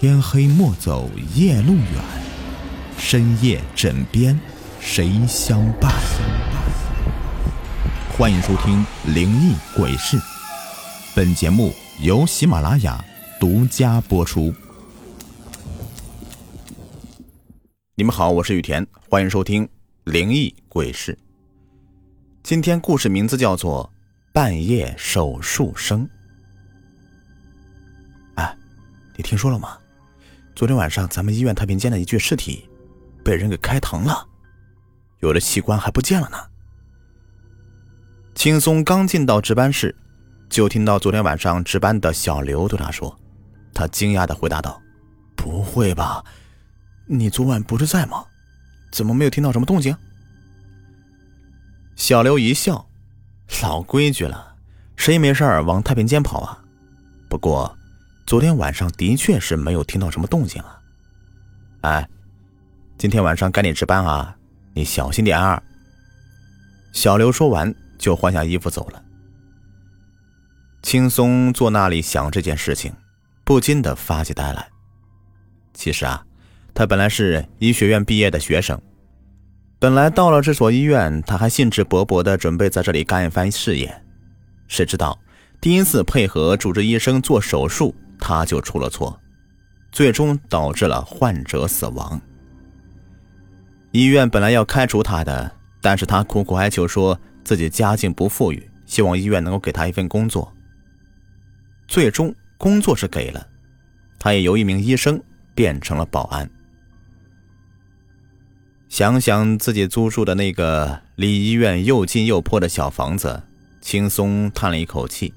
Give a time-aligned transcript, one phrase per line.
[0.00, 1.84] 天黑莫走夜路远，
[2.98, 4.38] 深夜枕边
[4.78, 5.92] 谁相伴？
[8.16, 10.16] 欢迎收听《灵异鬼事》，
[11.16, 13.04] 本节目由喜马拉雅
[13.40, 14.54] 独家播出。
[17.96, 19.66] 你们好，我是雨田，欢迎收听
[20.04, 21.12] 《灵异鬼事》。
[22.44, 23.90] 今天故事名字叫做
[24.32, 26.06] 《半夜手术声》。
[28.36, 28.56] 哎，
[29.16, 29.76] 你听说了吗？
[30.58, 32.68] 昨天晚上咱们医院太平间的一具尸体
[33.24, 34.26] 被人给开膛了，
[35.20, 36.36] 有的器官还不见了呢。
[38.34, 39.94] 轻松刚进到值班室，
[40.50, 43.16] 就听到昨天晚上值班的小刘对他说
[43.72, 44.82] ：“他惊讶的回答道
[45.38, 46.24] ：‘不会吧？
[47.06, 48.24] 你昨晚不是在吗？
[48.90, 49.96] 怎么没有听到什么动静？’”
[51.94, 52.84] 小刘一笑
[53.62, 54.56] ：“老规矩了，
[54.96, 56.64] 谁没事往太平间跑啊？
[57.30, 57.72] 不过……”
[58.28, 60.78] 昨天晚上的确是没有听到什么动静啊！
[61.80, 62.08] 哎，
[62.98, 64.36] 今天晚上该你值班啊，
[64.74, 65.62] 你小心点啊！
[66.92, 69.02] 小刘说完就换下衣服走了。
[70.82, 72.92] 轻松坐那里想这件事情，
[73.44, 74.68] 不禁的发起呆来。
[75.72, 76.22] 其实啊，
[76.74, 78.78] 他本来是医学院毕业的学生，
[79.78, 84.02] 本来到了这所医院，他还兴致勃勃的准备在这里干一番事业，
[84.66, 85.18] 谁知道
[85.62, 87.94] 第一次配合主治医生做手术。
[88.18, 89.20] 他就出了错，
[89.90, 92.20] 最终导致了患者死亡。
[93.92, 100.52] 医院本来要开除他的，但是他苦苦哀求，说自己家境不富裕，希望医院能够给他一份工作。
[101.86, 103.46] 最终工作是给了，
[104.18, 105.18] 他也由一名医生
[105.54, 106.50] 变成了保安。
[108.90, 113.42] 想想自己租住的那个离医院又近又破的小房子，
[113.80, 115.32] 轻松叹了一口气，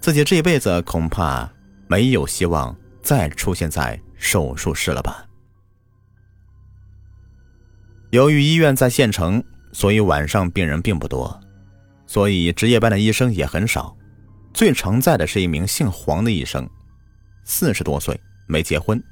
[0.00, 1.50] 自己这辈子恐怕。
[1.86, 5.26] 没有希望再出现在手术室了吧？
[8.10, 11.40] 由于医院在县城，所以晚上病人并不多，
[12.06, 13.96] 所以值夜班的医生也很少。
[14.52, 16.68] 最常在的是一名姓黄的医生，
[17.44, 19.02] 四十多岁，没结婚，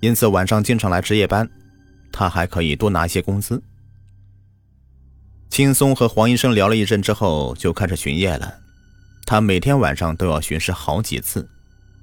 [0.00, 1.48] 因此晚上经常来值夜班，
[2.12, 3.62] 他还可以多拿一些工资。
[5.48, 8.52] 轻松和黄医生聊了一阵之后，就开始巡夜了。
[9.24, 11.48] 他每天晚上都要巡视好几次。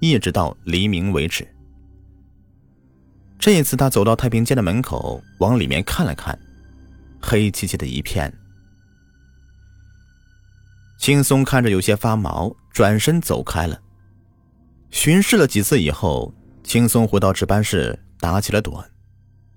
[0.03, 1.47] 一直到黎明为止。
[3.39, 6.37] 这一次，他走到太平间的门口，往里面看了看，
[7.21, 8.33] 黑漆漆的一片。
[10.97, 13.79] 轻松看着有些发毛，转身走开了。
[14.91, 16.33] 巡视了几次以后，
[16.65, 18.83] 轻松回到值班室打起了盹。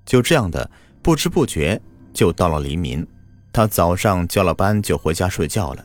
[0.04, 0.70] 就这样的，
[1.02, 1.80] 不知不觉
[2.14, 3.04] 就到了黎明。
[3.52, 5.84] 他早上交了班就回家睡觉了。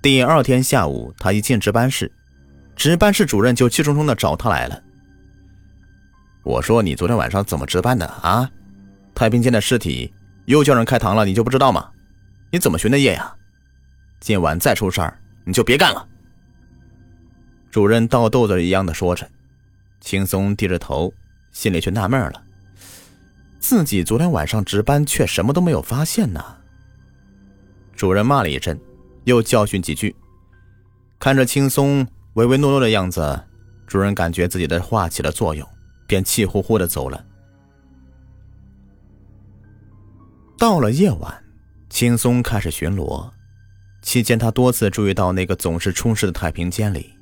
[0.00, 2.10] 第二天下午，他一进值班室。
[2.82, 4.82] 值班室主任就气冲冲的找他来了。
[6.42, 8.50] 我说：“你昨天晚上怎么值班的啊？
[9.14, 10.12] 太平间的尸体
[10.46, 11.88] 又叫人开膛了，你就不知道吗？
[12.50, 13.32] 你怎么巡的夜呀？
[14.18, 16.08] 今晚再出事儿，你就别干了。”
[17.70, 19.30] 主任倒豆子一样的说着，
[20.00, 21.14] 轻松低着头，
[21.52, 22.42] 心里却纳闷了：
[23.60, 26.44] 自己昨天晚上值班却什么都没有发现呢。
[27.94, 28.76] 主任骂了一阵，
[29.22, 30.16] 又教训几句，
[31.20, 32.04] 看着轻松。
[32.34, 33.42] 唯唯诺诺的样子，
[33.86, 35.68] 主人感觉自己的话起了作用，
[36.06, 37.24] 便气呼呼的走了。
[40.58, 41.44] 到了夜晚，
[41.90, 43.30] 轻松开始巡逻，
[44.00, 47.12] 期间他多次注意到那个总是出事的太平间里，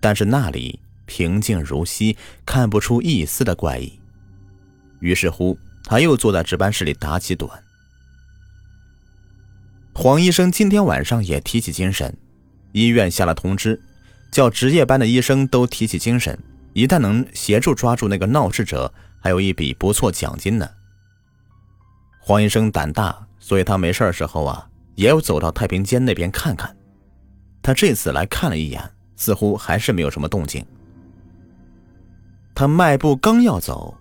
[0.00, 4.00] 但是那里平静如昔，看不出一丝的怪异。
[4.98, 7.48] 于是乎，他又坐在值班室里打起盹。
[9.94, 12.16] 黄医生今天晚上也提起精神，
[12.72, 13.80] 医院下了通知。
[14.30, 16.38] 叫值夜班的医生都提起精神，
[16.72, 20.68] 一旦能协助抓住那个闹事者，还有一笔不错奖金呢。
[22.20, 26.76] 黄医生胆大，所以他没事的时候啊，也有走到太平间那边看看。
[27.62, 28.82] 他这次来看了一眼，
[29.16, 30.64] 似乎还是没有什么动静。
[32.54, 33.96] 他迈步刚要走，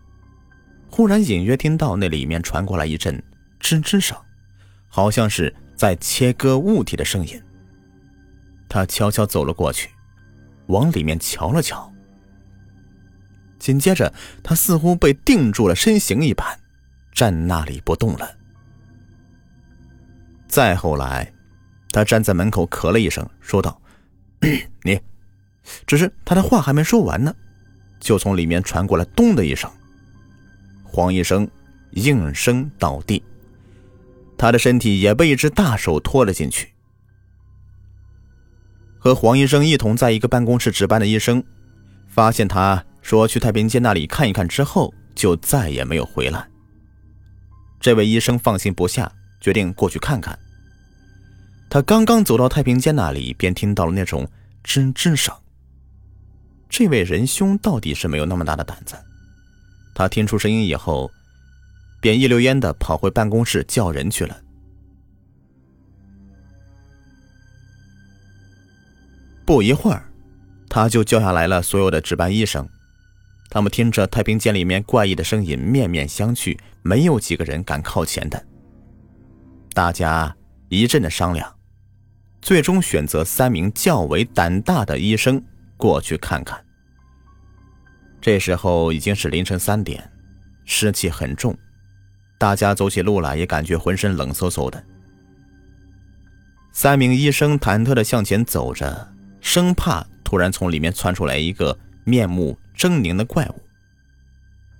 [0.89, 3.24] 忽然隐约听到那里面传过来一阵
[3.60, 4.18] 吱吱声，
[4.88, 7.42] 好像是在切割物体的声音。
[8.68, 9.89] 他悄悄走了过去。
[10.67, 11.91] 往里面瞧了瞧，
[13.59, 14.13] 紧接着
[14.44, 16.59] 他似乎被定住了身形一般，
[17.12, 18.38] 站那里不动了。
[20.47, 21.33] 再后来，
[21.91, 23.81] 他站在门口咳了一声，说道
[24.83, 25.00] ：“你。”
[25.88, 27.35] 只是他的话还没说完呢，
[28.00, 29.67] 就从里面传过来“咚”的一声，
[30.83, 31.50] 黄医生
[31.89, 33.23] 应声倒地，
[34.38, 36.75] 他的身体也被一只大手拖了进去。
[39.06, 41.44] 和黄医生一同在一个办公室值班的医生，
[42.07, 46.48] 发现他说去太平间那里看一看之后，就再也没有回来。
[47.80, 50.36] 这位医生放心不下，决定过去看看。
[51.69, 54.28] 他刚刚走到太平间那里，便听到了那种
[54.63, 55.31] 吱吱声。
[56.68, 58.96] 这位仁兄到底是没有那么大的胆子。
[59.94, 61.12] 他听出声音以后，
[62.01, 64.36] 便一溜烟的跑回办公室叫人去了。
[69.45, 70.12] 不一会儿，
[70.68, 72.68] 他就叫下来了所有的值班医生。
[73.50, 78.44] 他们听着太平间里面怪异的声音，面面相觑，没有几个人敢靠前的。
[79.74, 80.36] 大家
[80.69, 81.56] 一阵的商量，
[82.42, 85.42] 最终选择三名较为胆大的医生
[85.77, 86.59] 过去看看。
[88.19, 90.12] 这时候已经是凌晨三点，
[90.65, 91.56] 湿气很重，
[92.39, 94.83] 大家走起路来也感觉浑身冷飕飕的。
[96.74, 99.14] 三名医生忐忑的向前走着。
[99.56, 103.62] 生怕突然从里面窜出来一个面目狰狞的怪物。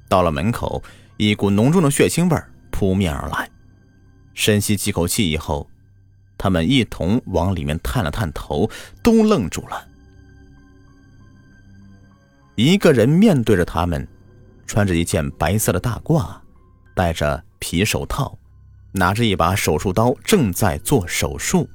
[0.10, 0.84] 到了门口，
[1.16, 3.50] 一股浓重的血腥味扑面而来。
[4.34, 5.70] 深吸几口气以后，
[6.38, 8.70] 他们一同往里面探了探头，
[9.02, 9.88] 都愣住了。
[12.56, 14.06] 一个人面对着他们，
[14.68, 16.36] 穿着一件白色的大褂，
[16.94, 18.38] 戴着皮手套，
[18.92, 21.70] 拿着一把手术刀，正在做手术。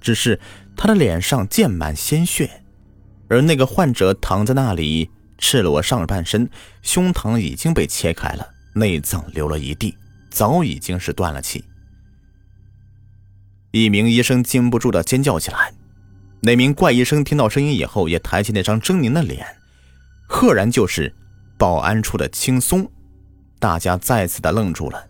[0.00, 0.40] 只是。
[0.78, 2.62] 他的脸上溅满鲜血，
[3.28, 6.48] 而那个患者躺在那里，赤裸上半身，
[6.82, 9.98] 胸膛已经被切开了，内脏流了一地，
[10.30, 11.64] 早已经是断了气。
[13.72, 15.72] 一名医生禁不住的尖叫起来，
[16.42, 19.44] 那名怪医生听到声音以后，也抬起那张狰狞的脸，
[20.28, 21.12] 赫然就是
[21.58, 22.88] 保安处的青松。
[23.58, 25.04] 大家再次的愣住了。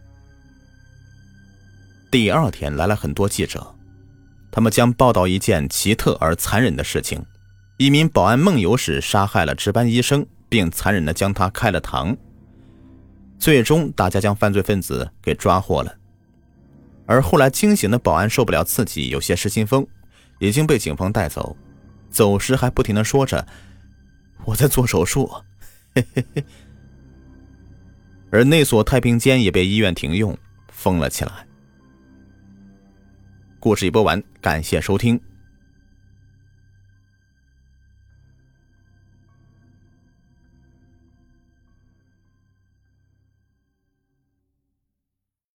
[2.10, 3.74] 第二天来了很多记者。
[4.50, 7.24] 他们将报道一件奇特而残忍的事情：
[7.76, 12.16] 一名保安梦游时杀害了值班医生，并残忍地将他开了膛。
[13.38, 15.94] 最终，大家将犯罪分子给抓获了。
[17.06, 19.86] 而后来惊醒的保安受不了刺激，有些失心疯，
[20.40, 21.56] 已经被警方带走。
[22.10, 23.46] 走时还不停地说着
[24.44, 25.30] ：“我在做手术。”
[25.94, 26.44] 嘿嘿嘿。
[28.30, 30.36] 而那所太平间也被医院停用，
[30.70, 31.46] 封了起来。
[33.60, 35.20] 故事已播完，感谢收听。